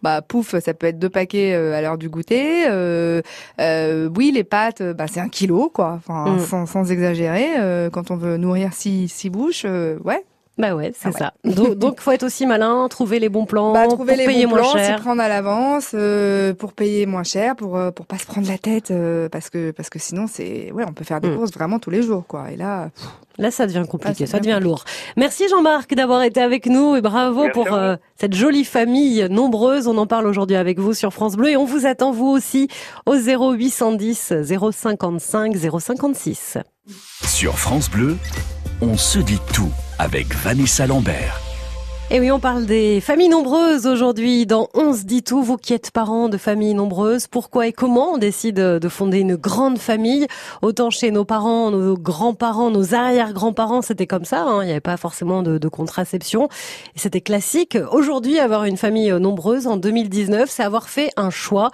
[0.03, 3.21] bah pouf ça peut être deux paquets à l'heure du goûter euh,
[3.59, 6.39] euh, oui les pâtes bah c'est un kilo quoi enfin Mm.
[6.39, 10.23] sans, sans exagérer euh, quand on veut nourrir six six bouches euh, ouais
[10.59, 11.17] Bah ouais, c'est Ah ouais.
[11.17, 11.33] ça.
[11.45, 14.43] Donc, donc faut être aussi malin, trouver les bons plans, bah, pour trouver les payer
[14.45, 14.99] bons moins plans, s'y cher.
[14.99, 18.57] prendre à l'avance euh, pour payer moins cher, pour euh, pour pas se prendre la
[18.57, 21.37] tête, euh, parce que parce que sinon c'est ouais on peut faire des Mm.
[21.37, 22.51] courses vraiment tous les jours quoi.
[22.51, 22.89] Et là
[23.37, 24.83] Là, ça devient compliqué, Ah, ça ça devient lourd.
[25.15, 29.87] Merci Jean-Marc d'avoir été avec nous et bravo Merci pour euh, cette jolie famille nombreuse.
[29.87, 32.67] On en parle aujourd'hui avec vous sur France Bleu et on vous attend vous aussi
[33.05, 36.57] au 0810 055 056.
[37.25, 38.17] Sur France Bleu,
[38.81, 41.39] on se dit tout avec Vanessa Lambert.
[42.11, 45.43] Et oui, on parle des familles nombreuses aujourd'hui dans On se dit tout.
[45.43, 49.35] Vous qui êtes parents de familles nombreuses, pourquoi et comment on décide de fonder une
[49.35, 50.25] grande famille?
[50.63, 54.41] Autant chez nos parents, nos grands-parents, nos arrière-grands-parents, c'était comme ça.
[54.41, 54.63] hein.
[54.63, 56.49] Il n'y avait pas forcément de, contraception.
[56.95, 57.77] C'était classique.
[57.91, 61.69] Aujourd'hui, avoir une famille nombreuse en 2019, c'est avoir fait un choix,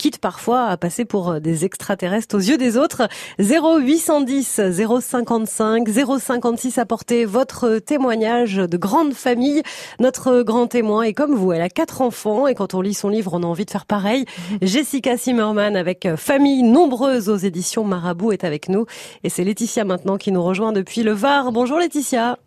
[0.00, 3.06] quitte parfois à passer pour des extraterrestres aux yeux des autres.
[3.38, 5.86] 0810 055
[6.18, 9.62] 056, apportez votre témoignage de grande famille.
[9.98, 13.10] Notre grand témoin est comme vous, elle a quatre enfants et quand on lit son
[13.10, 14.24] livre, on a envie de faire pareil.
[14.62, 18.86] Jessica Zimmerman avec Famille nombreuse aux éditions Marabout est avec nous
[19.22, 21.52] et c'est Laetitia maintenant qui nous rejoint depuis le Var.
[21.52, 22.38] Bonjour Laetitia.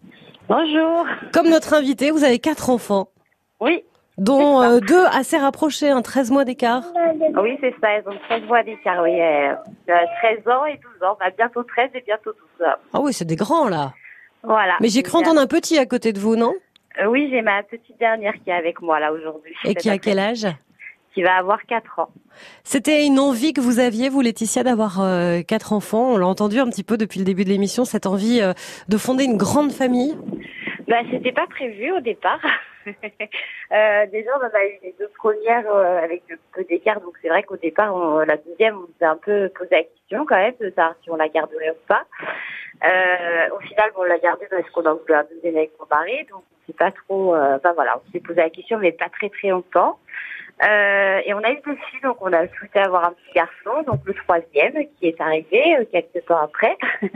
[0.49, 1.05] Bonjour.
[1.31, 3.09] Comme notre invité, vous avez quatre enfants,
[3.61, 3.83] Oui,
[4.17, 6.83] dont euh, deux assez rapprochés, un 13 mois d'écart.
[7.35, 7.97] oui, c'est ça.
[7.97, 9.01] Ils ont 13 mois d'écart.
[9.03, 9.53] Oui, euh,
[9.89, 11.17] euh, 13 ans et 12 ans.
[11.19, 12.75] Bah, bientôt 13 et bientôt 12 ans.
[12.93, 13.93] Ah oui, c'est des grands là.
[14.43, 14.75] Voilà.
[14.81, 16.53] Mais j'ai cru entendre un petit à côté de vous, non?
[17.01, 19.53] Euh, oui, j'ai ma petite dernière qui est avec moi là aujourd'hui.
[19.63, 20.47] Et qui a quel âge?
[21.13, 22.09] Qui va avoir 4 ans.
[22.63, 26.13] C'était une envie que vous aviez, vous Laetitia, d'avoir euh, quatre enfants.
[26.13, 28.53] On l'a entendu un petit peu depuis le début de l'émission, cette envie euh,
[28.89, 30.15] de fonder une grande famille.
[30.87, 32.39] Bah, c'était pas prévu au départ.
[33.71, 36.21] Euh, déjà, on a eu les deux premières euh, avec
[36.53, 39.69] peu d'écart, donc c'est vrai qu'au départ, on- la deuxième, on s'est un peu posé
[39.71, 42.05] la question quand même de savoir si on la garderait ou pas.
[42.83, 46.25] Euh, au final, bon, on l'a gardée parce qu'on a voulu un deuxième avec mari,
[46.29, 49.09] donc on s'est pas trop, euh, enfin voilà, on s'est posé la question, mais pas
[49.09, 49.97] très très longtemps.
[50.61, 53.81] Euh, et on a eu deux filles, donc on a souhaité avoir un petit garçon,
[53.87, 56.77] donc le troisième qui est arrivé euh, quelques temps après.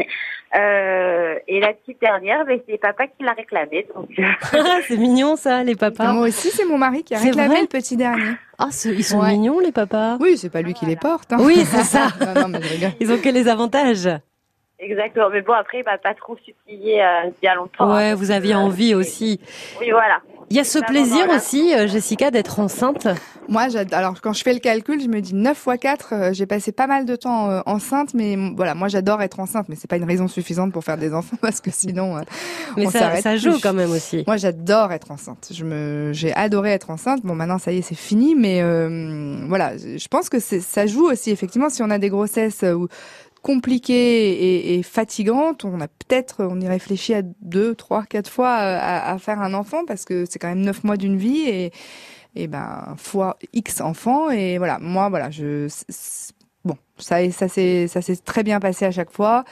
[0.56, 4.24] Euh, et la petite dernière, ben, c'est papa qui l'a réclamé, donc euh,
[4.54, 6.14] Ah, c'est mignon ça, les papas.
[6.14, 8.32] Moi aussi, c'est mon mari qui a réclamé le petit dernier.
[8.58, 9.34] Ah, ce- ils sont Ouais.
[9.34, 10.16] mignons les papas.
[10.22, 11.34] Oui, c'est pas lui qui les porte.
[11.34, 11.38] hein.
[11.42, 12.08] Oui, c'est ça.
[12.22, 12.90] non, non, mais je rigole.
[13.02, 14.08] Ils ont que les avantages.
[14.80, 15.30] exactement.
[15.30, 17.94] Mais bon, après, il m'a pas trop supplié euh, bien longtemps.
[17.94, 19.42] Ouais, hein, vous parce aviez euh, envie aussi.
[19.82, 20.22] Oui, voilà.
[20.50, 23.08] Il y a ce Vraiment, plaisir aussi, euh, Jessica, d'être enceinte.
[23.50, 26.46] Moi, alors quand je fais le calcul, je me dis 9 fois 4, euh, j'ai
[26.46, 29.88] passé pas mal de temps euh, enceinte, mais voilà, moi j'adore être enceinte, mais c'est
[29.90, 32.22] pas une raison suffisante pour faire des enfants parce que sinon, euh,
[32.78, 33.62] Mais On ça, ça joue plus.
[33.62, 34.24] quand même aussi.
[34.28, 35.50] moi j'adore être enceinte.
[35.52, 37.22] Je me, j'ai adoré être enceinte.
[37.24, 41.10] Bon, maintenant ça y est, c'est fini, mais euh, voilà, je pense que ça joue
[41.10, 42.88] aussi effectivement si on a des grossesses où-
[43.42, 48.58] compliquées et, et fatigantes, on a peut-être, on y réfléchit à deux, trois, quatre fois
[48.60, 51.48] euh, à, à faire un enfant parce que c'est quand même neuf mois d'une vie
[51.48, 51.72] et
[52.36, 55.68] et ben fois X enfants et voilà moi voilà je
[56.64, 59.44] bon ça ça s'est ça s'est très bien passé à chaque fois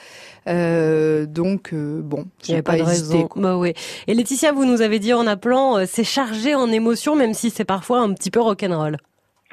[0.48, 3.28] euh, donc euh, bon j'ai pas, de hésité, raison.
[3.36, 3.74] Bah oui.
[4.06, 7.50] Et Laetitia, vous nous avez dit en appelant, euh, c'est chargé en émotions, même si
[7.50, 8.98] c'est parfois un petit peu rock'n'roll.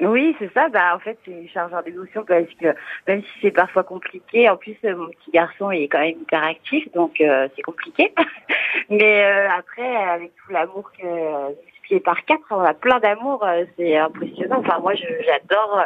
[0.00, 0.68] Oui, c'est ça.
[0.70, 2.74] Bah, en fait, c'est une charge d'émotion parce que
[3.06, 6.20] même si c'est parfois compliqué, en plus, euh, mon petit garçon il est quand même
[6.20, 8.12] hyper actif, donc euh, c'est compliqué.
[8.90, 13.44] Mais euh, après, avec tout l'amour que euh, multiplié par quatre, on a plein d'amour,
[13.44, 14.58] euh, c'est impressionnant.
[14.66, 15.78] Enfin, moi, j'adore.
[15.78, 15.84] euh,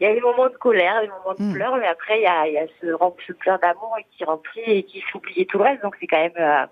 [0.00, 1.52] Il y a des moments de colère, des moments de Mm.
[1.54, 2.86] pleurs, mais après, il y a, il y a ce,
[3.26, 5.82] ce plein d'amour qui remplit et qui fait oublier tout le reste.
[5.82, 6.64] Donc, c'est quand même euh,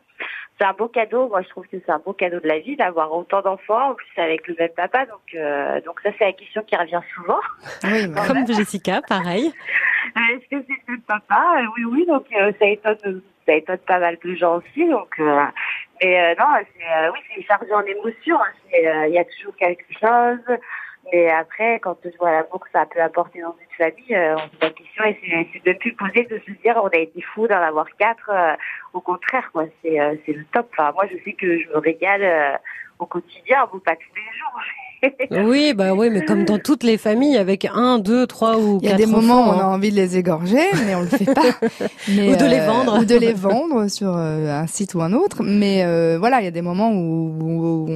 [0.58, 1.28] c'est un beau cadeau.
[1.28, 3.94] Moi, je trouve que c'est un beau cadeau de la vie d'avoir autant d'enfants, en
[3.94, 5.06] plus avec le même papa.
[5.06, 7.38] Donc, euh, donc ça, c'est la question qui revient souvent.
[7.84, 9.52] oui mais- Comme Jessica, pareil.
[10.16, 11.56] Euh, Est-ce que c'est le papa?
[11.60, 12.06] Euh, Oui, oui.
[12.06, 14.88] Donc, euh, ça étonne, ça étonne pas mal de gens aussi.
[14.88, 15.44] Donc, euh,
[16.02, 18.38] mais euh, non, c'est euh, oui, c'est chargé en émotions.
[18.40, 19.06] hein.
[19.06, 20.58] Il y a toujours quelque chose.
[21.12, 24.40] Mais après, quand je vois l'amour que ça peut apporter dans une famille, euh, on
[24.40, 27.20] se pose la question et c'est, de plus poser de se dire on a été
[27.34, 28.30] fou d'en avoir quatre.
[28.30, 28.54] euh,
[28.92, 29.64] au contraire, quoi.
[29.82, 30.68] C'est, euh, c'est le top.
[30.72, 32.56] Enfin, moi, je sais que je me régale euh,
[32.98, 34.60] au quotidien, bon, pas tous les jours.
[35.30, 38.86] Oui, bah oui, mais comme dans toutes les familles, avec un, deux, trois ou il
[38.86, 39.74] y a quatre des moments où on a hein.
[39.74, 41.42] envie de les égorger, mais on le fait pas.
[42.08, 42.98] Mais, Ou de les vendre.
[42.98, 45.44] Ou de les vendre sur euh, un site ou un autre.
[45.44, 47.86] Mais euh, voilà, il y a des moments où, où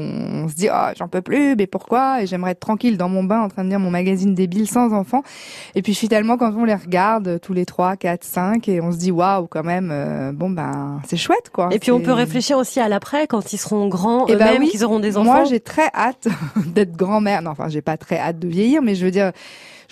[0.45, 2.23] on se dit ah j'en peux plus, mais pourquoi?
[2.23, 4.93] Et j'aimerais être tranquille dans mon bain en train de lire mon magazine débile sans
[4.93, 5.23] enfants.
[5.75, 8.93] Et puis finalement, quand on les regarde euh, tous les trois, quatre, cinq, et on
[8.93, 11.69] se dit waouh quand même, euh, bon ben c'est chouette quoi.
[11.73, 14.63] Et puis on peut réfléchir aussi à l'après, quand ils seront grands Eh ben eux-mêmes,
[14.63, 14.69] oui.
[14.71, 15.33] qu'ils auront des enfants.
[15.33, 16.29] Moi, j'ai très hâte
[16.67, 17.43] d'être grand-mère.
[17.43, 19.33] Non, enfin, j'ai pas très hâte de vieillir, mais je veux dire,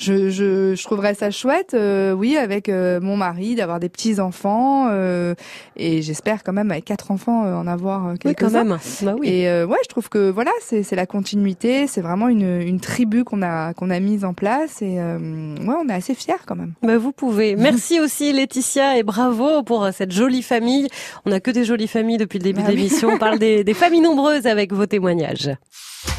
[0.00, 4.18] je, je, je trouverais ça chouette, euh, oui, avec euh, mon mari, d'avoir des petits
[4.18, 5.34] enfants, euh,
[5.76, 8.78] et j'espère quand même avec quatre enfants euh, en avoir euh, oui, quelques quand même.
[9.02, 9.28] Bah oui.
[9.28, 12.80] Et euh, ouais, je trouve que voilà, c'est c'est la continuité, c'est vraiment une, une
[12.80, 16.34] tribu qu'on a qu'on a mise en place, et euh, ouais, on est assez fiers
[16.46, 16.72] quand même.
[16.82, 17.54] Bah, vous pouvez.
[17.56, 20.88] Merci aussi Laetitia et bravo pour cette jolie famille.
[21.26, 22.78] On n'a que des jolies familles depuis le début Bah de oui.
[22.78, 23.10] l'émission.
[23.10, 25.50] On parle des, des familles nombreuses avec vos témoignages.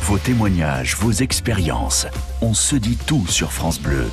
[0.03, 2.05] Vos témoignages, vos expériences.
[2.41, 4.05] On se dit tout sur France Bleu.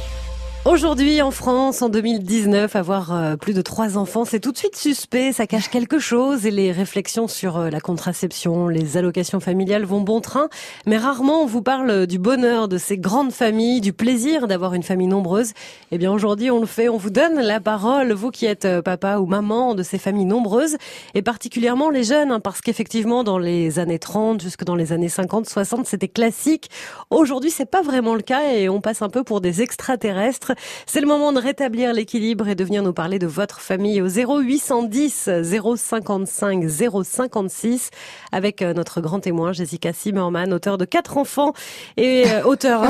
[0.68, 4.76] Aujourd'hui en France, en 2019, avoir euh, plus de trois enfants, c'est tout de suite
[4.76, 9.87] suspect, ça cache quelque chose et les réflexions sur euh, la contraception, les allocations familiales
[9.87, 10.50] vont bon train,
[10.85, 14.83] mais rarement on vous parle du bonheur de ces grandes familles, du plaisir d'avoir une
[14.83, 15.52] famille nombreuse.
[15.90, 18.83] Eh bien aujourd'hui on le fait, on vous donne la parole, vous qui êtes euh,
[18.83, 20.76] papa ou maman de ces familles nombreuses,
[21.14, 25.09] et particulièrement les jeunes, hein, parce qu'effectivement dans les années 30 jusque dans les années
[25.09, 26.68] 50, 60, c'était classique.
[27.09, 30.52] Aujourd'hui c'est pas vraiment le cas et on passe un peu pour des extraterrestres.
[30.87, 34.09] C'est le moment de rétablir l'équilibre et de venir nous parler de votre famille au
[34.09, 35.31] 0810
[35.77, 36.64] 055
[37.05, 37.90] 056
[38.33, 41.53] avec euh, notre grand témoin Jessica Zimmerman, auteur de quatre enfants
[41.97, 42.83] et euh, auteur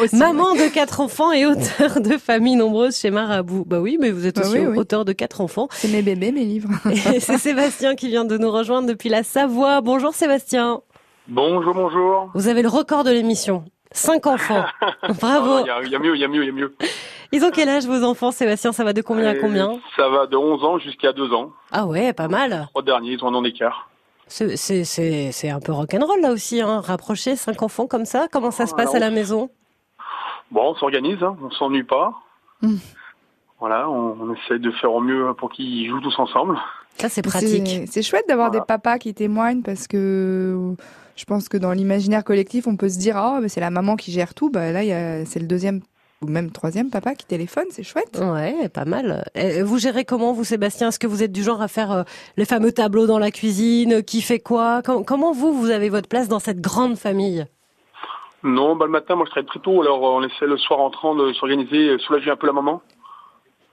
[0.00, 3.64] Aussi, maman de quatre enfants et auteur de famille nombreuse chez Marabout.
[3.66, 4.78] Bah oui, mais vous êtes Bah aussi oui, oui.
[4.78, 5.68] auteur de quatre enfants.
[5.70, 6.70] C'est mes bébés, mes livres.
[7.14, 9.80] Et c'est Sébastien qui vient de nous rejoindre depuis la Savoie.
[9.80, 10.80] Bonjour Sébastien.
[11.28, 12.30] Bonjour, bonjour.
[12.34, 13.64] Vous avez le record de l'émission.
[13.94, 14.64] Cinq enfants.
[15.20, 15.60] Bravo.
[15.60, 16.74] Il y, a- il y a mieux, il y a mieux, il y a mieux.
[17.32, 18.72] Ils ont quel âge vos enfants, Sébastien?
[18.72, 19.80] Ça va de combien à Euh, combien?
[19.96, 21.50] Ça va de 11 ans jusqu'à 2 ans.
[21.72, 22.66] Ah ouais, pas mal.
[22.70, 23.88] Trois derniers, ils ont un an d'écart.
[24.26, 26.80] C'est c'est c'est c'est un peu rock'n'roll là aussi, hein.
[26.80, 28.26] Rapprocher cinq enfants comme ça.
[28.32, 29.50] Comment ça se Ah, passe à la maison?
[30.50, 32.12] Bon, on s'organise, hein, on s'ennuie pas.
[32.62, 32.76] Mm.
[33.60, 36.56] Voilà, on, on essaie de faire au mieux pour qu'ils jouent tous ensemble.
[36.98, 37.88] Ça, c'est C'est- pratique.
[37.90, 38.60] C'est chouette d'avoir Voilà.
[38.60, 40.74] des papas qui témoignent parce que
[41.16, 43.96] je pense que dans l'imaginaire collectif, on peut se dire ah mais c'est la maman
[43.96, 44.50] qui gère tout.
[44.50, 44.80] Bah là,
[45.24, 45.80] c'est le deuxième
[46.22, 47.66] ou même troisième papa qui téléphone.
[47.70, 48.18] C'est chouette.
[48.20, 49.24] Ouais, pas mal.
[49.34, 50.88] Et vous gérez comment, vous, Sébastien?
[50.88, 52.02] Est-ce que vous êtes du genre à faire euh,
[52.36, 54.02] les fameux tableaux dans la cuisine?
[54.02, 54.80] Qui fait quoi?
[54.82, 57.46] Com- Comment vous, vous avez votre place dans cette grande famille?
[58.42, 60.80] Non, bah, le matin, moi je travaille très tôt, alors euh, on essaie le soir
[60.80, 62.80] en train de s'organiser, euh, soulager un peu la maman.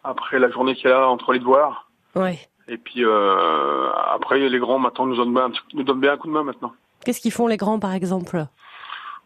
[0.03, 1.89] Après la journée qu'il y a entre les devoirs.
[2.15, 2.39] Ouais.
[2.67, 6.13] Et puis euh, après, les grands maintenant nous donnent, bien, un petit- nous donnent bien
[6.13, 6.73] un coup de main maintenant.
[7.03, 8.45] Qu'est-ce qu'ils font les grands, par exemple?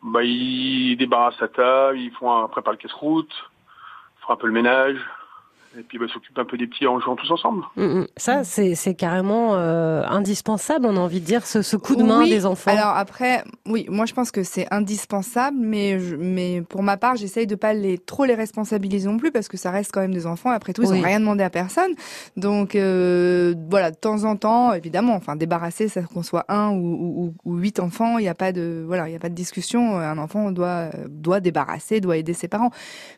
[0.03, 3.33] Bah, ils débarrassent la table, ils font un, préparent le casse-route,
[4.21, 4.97] font un peu le ménage,
[5.79, 7.63] et puis bah, ils s'occupent un peu des petits en jouant tous ensemble.
[7.75, 8.07] Mm, mm.
[8.17, 12.19] Ça, c'est carrément euh, indispensable, on a envie de dire, ce, ce coup de main
[12.19, 12.71] Oui, des enfants.
[12.71, 17.15] Alors après, oui, moi je pense que c'est indispensable, mais je- mais pour ma part,
[17.15, 20.13] j'essaye de pas les trop les responsabiliser non plus parce que ça reste quand même
[20.13, 20.49] des enfants.
[20.51, 20.99] Après tout, ils Oui.
[20.99, 21.91] ont rien demandé à personne,
[22.37, 27.33] donc euh, voilà, de temps en temps, évidemment, enfin débarrasser, ça qu'on soit un ou,
[27.45, 29.35] ou, ou huit enfants, il n'y a pas de voilà, il y a pas de
[29.35, 29.97] discussion.
[29.97, 32.71] Un enfant doit doit débarrasser, doit aider ses parents.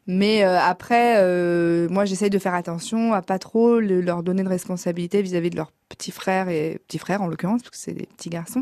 [0.07, 4.43] Mais euh, après, euh, moi j'essaye de faire attention à pas trop le- leur donner
[4.43, 7.93] de responsabilité vis-à-vis de leurs petits frères et petits frères en l'occurrence, parce que c'est
[7.93, 8.61] des petits garçons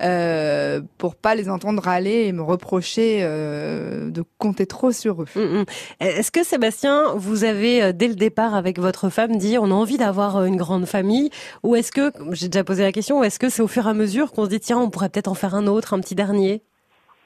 [0.00, 5.26] euh, pour pas les entendre râler et me reprocher euh, de compter trop sur eux.
[5.36, 5.64] Mm, mm.
[6.00, 9.74] Est-ce que Sébastien, vous avez euh, dès le départ avec votre femme dit on a
[9.74, 11.30] envie d'avoir euh, une grande famille
[11.62, 13.90] ou est-ce que j'ai déjà posé la question ou est-ce que c'est au fur et
[13.90, 16.14] à mesure qu'on se dit tiens on pourrait peut-être en faire un autre, un petit
[16.14, 16.62] dernier?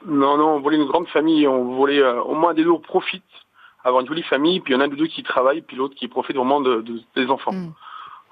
[0.05, 3.23] Non, non, on voulait une grande famille, on voulait euh, au moins des deux profitent,
[3.87, 5.75] avoir une jolie famille, puis il y en a un de deux qui travaille, puis
[5.77, 7.51] l'autre qui profite vraiment de, de- des enfants.
[7.53, 7.73] Mm.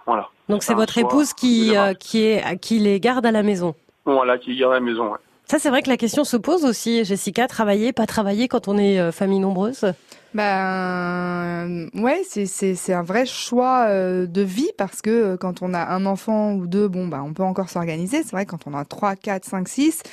[0.05, 0.29] Voilà.
[0.49, 3.73] Donc c'est votre choix épouse qui euh, qui est qui les garde à la maison.
[4.05, 5.11] Voilà, qui garde à la maison.
[5.11, 5.17] ouais.
[5.47, 8.77] Ça c'est vrai que la question se pose aussi Jessica, travailler pas travailler quand on
[8.77, 9.85] est euh, famille nombreuse?
[10.35, 15.61] Ben ouais, c'est c'est c'est un vrai choix euh, de vie parce que euh, quand
[15.61, 18.17] on a un enfant ou deux, bon bah on peut encore s'organiser.
[18.17, 20.03] C'est vrai quand on a trois, quatre, cinq, six,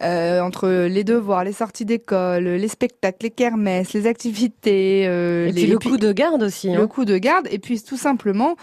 [0.00, 5.52] euh, entre les devoirs, les sorties d'école, les spectacles, les kermesses, les activités, euh, et
[5.52, 6.78] les, puis le coup de garde aussi hein.
[6.78, 8.56] le coup de garde et puis tout simplement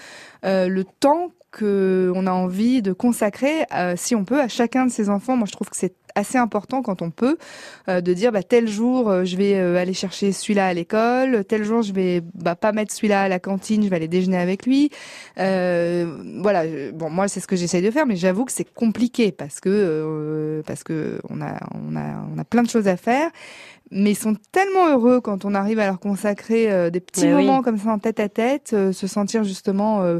[0.45, 4.91] euh, le temps que on a envie de consacrer si on peut à chacun de
[4.91, 7.37] ses enfants moi je trouve que c'est assez important quand on peut
[7.89, 11.43] euh, de dire bah tel jour euh, je vais euh, aller chercher celui-là à l'école
[11.45, 14.37] tel jour je vais bah, pas mettre celui-là à la cantine je vais aller déjeuner
[14.37, 14.89] avec lui.
[15.39, 19.31] Euh, voilà bon moi c'est ce que j'essaye de faire mais j'avoue que c'est compliqué
[19.31, 22.97] parce que euh, parce que on a on a on a plein de choses à
[22.97, 23.29] faire
[23.91, 27.33] mais ils sont tellement heureux quand on arrive à leur consacrer euh, des petits Mais
[27.35, 27.45] oui.
[27.45, 30.19] moments comme ça en tête à tête, euh, se sentir justement, euh,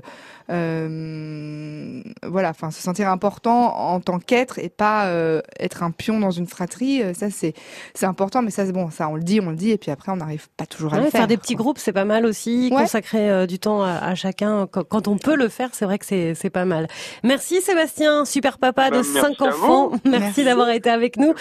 [0.94, 6.20] euh, voilà, enfin se sentir important en tant qu'être et pas euh, être un pion
[6.20, 7.02] dans une fratrie.
[7.02, 7.54] euh, ça c'est
[7.94, 9.92] c'est important, mais ça c'est bon, ça on le dit, on le dit, et puis
[9.92, 11.28] après on n'arrive pas toujours à Ouais, le faire.
[11.28, 11.64] des petits quoi.
[11.64, 12.70] groupes, c'est pas mal aussi.
[12.72, 12.82] Ouais.
[12.82, 15.98] Consacrer euh, du temps à, à chacun quand, quand on peut le faire, c'est vrai
[16.00, 16.88] que c'est c'est pas mal.
[17.24, 19.92] Merci Sébastien, super papa Bah, de cinq enfants.
[20.06, 20.44] Merci.
[20.44, 21.34] d'avoir été avec nous.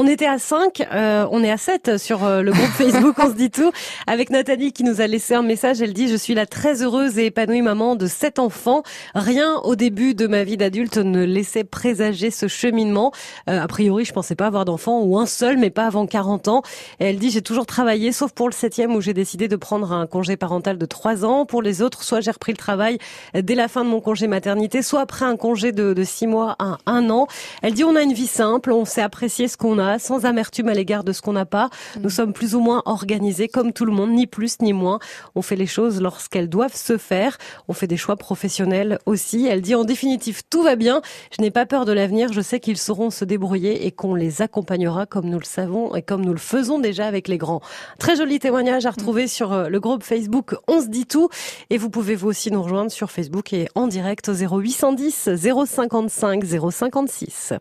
[0.00, 3.34] On était à 5, on est à 7 sur euh, le groupe Facebook On se
[3.34, 3.72] dit tout,
[4.06, 5.82] avec Nathalie qui nous a laissé un message.
[5.82, 8.84] Elle dit «Je suis la très heureuse et épanouie maman de sept enfants.
[9.16, 13.10] Rien au début de ma vie d'adulte ne laissait présager ce cheminement.
[13.50, 16.46] Euh, a priori, je pensais pas avoir d'enfants, ou un seul, mais pas avant 40
[16.46, 16.62] ans.
[17.00, 20.06] Elle dit «J'ai toujours travaillé, sauf pour le septième où j'ai décidé de prendre un
[20.06, 21.44] congé parental de trois ans.
[21.44, 22.98] Pour les autres, soit j'ai repris le travail
[23.34, 26.54] dès la fin de mon congé maternité, soit après un congé de, de six mois
[26.60, 27.26] à un an.
[27.62, 30.68] Elle dit on a une vie simple, on sait apprécier ce qu'on a, sans amertume
[30.68, 31.70] à l'égard de ce qu'on n'a pas.
[32.00, 34.98] Nous sommes plus ou moins organisés comme tout le monde, ni plus ni moins.
[35.34, 37.38] On fait les choses lorsqu'elles doivent se faire.
[37.68, 39.46] On fait des choix professionnels aussi.
[39.46, 41.00] Elle dit en définitive tout va bien.
[41.36, 42.32] Je n'ai pas peur de l'avenir.
[42.32, 46.02] Je sais qu'ils sauront se débrouiller et qu'on les accompagnera comme nous le savons et
[46.02, 47.60] comme nous le faisons déjà avec les grands.
[47.98, 51.28] Très joli témoignage à retrouver sur euh, le groupe Facebook On se dit tout.
[51.70, 56.44] Et vous pouvez vous aussi nous rejoindre sur Facebook et en direct au 0810 055
[56.44, 57.54] 056.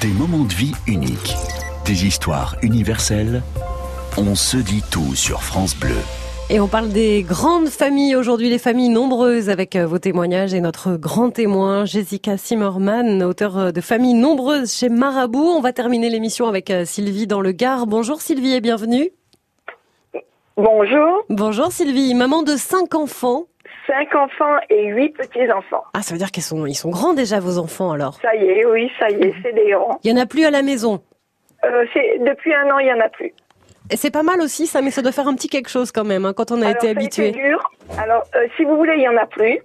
[0.00, 1.34] Des moments de vie uniques.
[1.84, 3.42] Des histoires universelles.
[4.16, 5.98] On se dit tout sur France Bleu.
[6.48, 10.60] Et on parle des grandes familles aujourd'hui, les familles nombreuses avec euh, vos témoignages et
[10.62, 15.44] notre grand témoin Jessica Zimmerman, auteur euh, de Familles nombreuses chez Marabout.
[15.44, 17.86] On va terminer l'émission avec euh, Sylvie dans le Gard.
[17.86, 19.10] Bonjour Sylvie et bienvenue.
[20.56, 23.44] Bonjour, Bonjour Sylvie, maman de cinq enfants.
[23.86, 25.84] Cinq enfants et huit petits-enfants.
[25.94, 28.14] Ah, ça veut dire qu'ils sont, ils sont grands déjà vos enfants alors.
[28.20, 29.98] Ça y est, oui, ça y est, c'est des grands.
[30.04, 31.02] Il y en a plus à la maison?
[31.64, 31.84] Euh,
[32.20, 33.32] depuis un an, il y en a plus.
[33.94, 36.24] C'est pas mal aussi ça, mais ça doit faire un petit quelque chose quand même
[36.24, 37.32] hein, quand on a Alors, été habitué.
[37.32, 37.60] dur.
[37.98, 39.58] Alors, euh, si vous voulez, il y en a plus.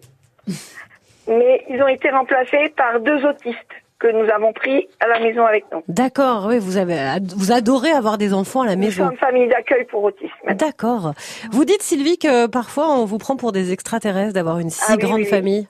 [1.28, 3.58] Mais ils ont été remplacés par deux autistes
[4.06, 5.82] que nous avons pris à la maison avec nous.
[5.88, 6.96] D'accord, oui, vous avez,
[7.36, 9.08] vous adorez avoir des enfants à la Nous maison.
[9.08, 10.30] sommes famille d'accueil pour autisme.
[10.54, 11.14] D'accord.
[11.52, 14.94] Vous dites Sylvie que parfois on vous prend pour des extraterrestres d'avoir une si Ah
[14.96, 15.68] oui, grande oui, famille.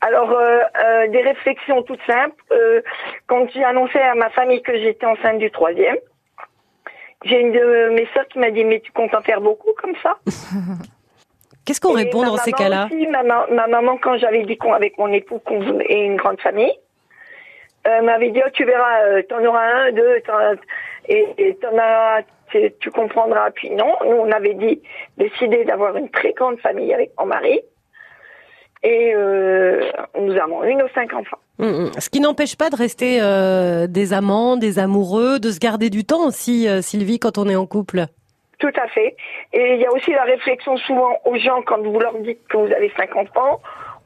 [0.00, 2.42] Alors, euh, euh, des réflexions toutes simples.
[2.52, 2.80] Euh,
[3.28, 5.96] quand j'ai annoncé à ma famille que j'étais enceinte du troisième,
[7.24, 9.94] j'ai une de mes sœurs qui m'a dit, mais tu comptes en faire beaucoup comme
[10.02, 10.16] ça?
[11.64, 12.88] Qu'est-ce qu'on répond dans ces cas-là?
[13.12, 16.72] ma- ma maman, quand j'avais dit qu'on avec mon époux qu'on voulait une grande famille,
[17.86, 20.54] euh, m'avait dit oh, tu verras, euh, t'en auras un, deux, t'en-
[21.08, 22.22] et et t'en as,
[22.80, 23.50] tu, comprendras.
[23.52, 24.82] Puis non, nous on avait dit
[25.16, 27.60] décidé d'avoir une très grande famille avec mon mari,
[28.82, 29.82] et euh,
[30.18, 31.38] nous avons eu nos cinq enfants.
[31.58, 31.90] Hum, hum.
[31.98, 36.04] Ce qui n'empêche pas de rester euh, des amants, des amoureux, de se garder du
[36.04, 38.06] temps aussi, Sylvie, quand on est en couple.
[38.58, 39.16] Tout à fait.
[39.54, 42.58] Et il y a aussi la réflexion souvent aux gens quand vous leur dites que
[42.58, 43.60] vous avez cinq enfants,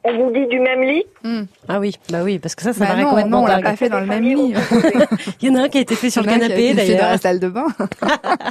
[0.04, 1.04] on vous dit du même lit.
[1.22, 1.44] Hmm.
[1.68, 3.60] Ah oui, bah oui, parce que ça, ça Bah paraît non, complètement non, on l'a
[3.62, 4.54] pas fait dans le même lit.
[5.40, 6.44] Il y en a un qui a été fait sur le Il y en a
[6.44, 7.10] un qui a canapé été fait dans d'ailleurs.
[7.12, 7.66] la salle de bain.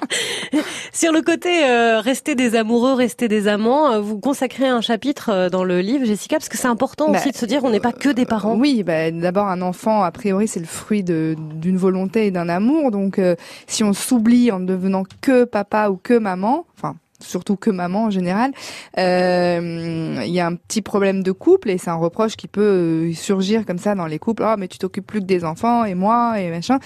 [0.92, 5.30] Sur le côté euh, rester des amoureux, rester des amants, euh, vous consacrez un chapitre
[5.32, 7.70] euh, dans le livre, Jessica, parce que c'est important Bah, aussi de se dire on
[7.70, 8.56] n'est pas que des parents.
[8.56, 12.50] Oui, bah, d'abord un enfant, a priori, c'est le fruit de- d'une volonté et d'un
[12.50, 12.92] amour.
[12.92, 13.36] Donc, euh,
[13.68, 18.06] si on s'oublie en ne devenant que papa ou que maman, enfin surtout que maman
[18.06, 18.52] en général,
[18.98, 22.62] euh, il y a un petit problème de couple et c'est un reproche qui peut
[22.62, 24.44] euh, surgir comme ça dans les couples.
[24.46, 26.80] Oh, mais tu t'occupes plus que des enfants et moi et machin.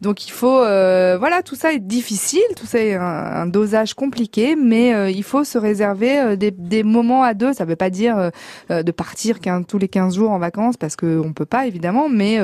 [0.00, 4.54] Donc il faut, euh, voilà, tout ça est difficile, tout ça est un, dosage compliqué,
[4.54, 7.52] mais euh, il faut se réserver euh, des, moments à deux.
[7.52, 8.30] Ça veut pas dire
[8.70, 12.38] de partir tous les 15 jours en vacances parce que on peut pas évidemment, mais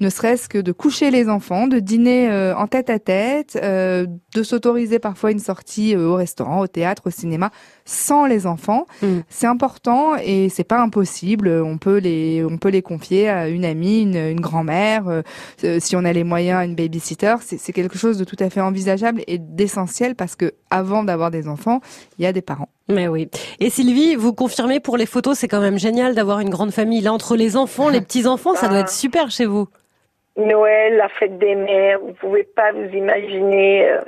[0.00, 4.98] ne serait-ce que de coucher les enfants, de dîner en tête à tête, de s'autoriser
[4.98, 7.50] parfois une sortie au restaurant, au théâtre, au cinéma
[7.88, 8.86] sans les enfants.
[9.00, 9.20] Mm.
[9.28, 11.48] C'est important et c'est pas impossible.
[11.48, 15.22] On peut les on peut les confier à une amie, une, une grand-mère, euh,
[15.64, 17.36] euh, si on a les moyens, une babysitter.
[17.40, 21.48] C'est quelque chose de tout à fait envisageable et d'essentiel parce que avant d'avoir des
[21.48, 21.80] enfants,
[22.18, 22.68] il y a des parents.
[22.90, 23.30] Mais oui.
[23.58, 27.00] Et Sylvie, vous confirmez pour les photos, c'est quand même génial d'avoir une grande famille.
[27.00, 29.66] Là, entre les enfants, les petits-enfants, ça doit être super chez vous.
[30.36, 33.88] Noël, la fête des mères, vous pouvez pas vous imaginer.
[33.88, 34.00] euh,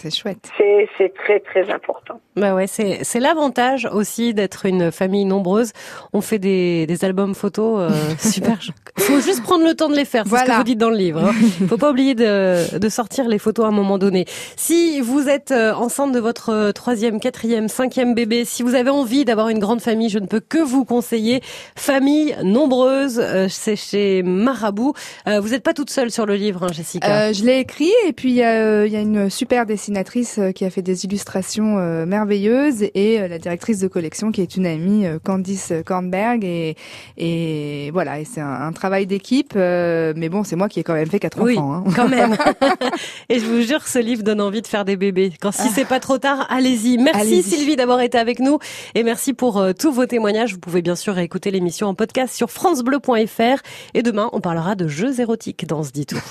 [0.00, 0.50] c'est chouette.
[0.58, 2.20] c'est c'est très très important.
[2.36, 5.72] Bah ouais, c'est c'est l'avantage aussi d'être une famille nombreuse.
[6.12, 8.58] On fait des, des albums photos euh, super.
[8.98, 10.24] Faut juste prendre le temps de les faire.
[10.24, 10.58] C'est ce que Voilà.
[10.58, 11.24] vous dites dans le livre.
[11.24, 11.32] Hein.
[11.68, 14.26] Faut pas oublier de, de sortir les photos à un moment donné.
[14.56, 18.90] Si vous êtes euh, enceinte de votre euh, troisième, quatrième, cinquième bébé, si vous avez
[18.90, 21.40] envie d'avoir une grande famille, je ne peux que vous conseiller
[21.74, 23.18] famille nombreuse.
[23.18, 24.92] euh, c'est chez Marabout.
[25.26, 27.28] Euh, vous n'êtes pas toute seule sur le livre, hein, Jessica.
[27.28, 29.64] Euh, je l'ai écrit et puis il y, a, euh, il y a une super
[29.86, 34.32] dessinatrice euh, qui a fait des illustrations euh, merveilleuses et euh, la directrice de collection
[34.32, 36.74] qui est une amie, Candice Kornberg et,
[37.16, 40.94] et voilà et c'est un, un travail d'équipe mais bon c'est moi qui ai quand
[40.94, 41.84] même fait quatre Oui, enfants.
[41.86, 41.92] hein.
[41.94, 42.36] quand même.
[43.28, 45.32] Et je vous jure, ce livre donne envie de faire des bébés.
[45.40, 46.98] Quand si c'est pas trop tard, allez-y.
[46.98, 47.42] Merci.
[47.42, 48.58] Sylvie d'avoir été avec nous
[48.94, 50.52] et merci pour tous vos témoignages.
[50.54, 53.62] Vous pouvez bien sûr écouter l'émission en podcast sur francebleu.fr
[53.94, 56.22] et demain on parlera de jeux érotiques dans ce dit tout.